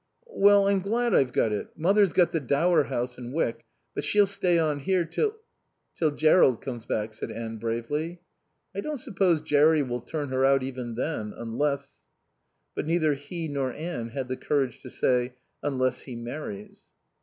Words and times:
"Well, 0.25 0.67
I'm 0.67 0.79
glad 0.79 1.13
I've 1.13 1.31
got 1.31 1.51
it. 1.51 1.77
Mother's 1.77 2.11
got 2.11 2.31
the 2.31 2.39
Dower 2.39 2.85
House 2.85 3.19
in 3.19 3.31
Wyck. 3.31 3.63
But 3.93 4.03
she'll 4.03 4.25
stay 4.25 4.57
on 4.57 4.79
here 4.79 5.05
till" 5.05 5.35
"Till 5.95 6.09
Jerrold 6.09 6.59
comes 6.59 6.85
back," 6.85 7.13
said 7.13 7.29
Anne 7.29 7.57
bravely. 7.57 8.19
"I 8.75 8.81
don't 8.81 8.97
suppose 8.97 9.41
Jerry'll 9.41 10.01
turn 10.01 10.29
her 10.29 10.43
out 10.43 10.63
even 10.63 10.95
then. 10.95 11.35
Unless" 11.37 12.03
But 12.75 12.87
neither 12.87 13.13
he 13.13 13.47
nor 13.47 13.73
Anne 13.73 14.09
had 14.09 14.27
the 14.27 14.37
courage 14.37 14.81
to 14.81 14.89
say 14.89 15.35
"unless 15.61 16.01
he 16.01 16.15
marries." 16.15 16.85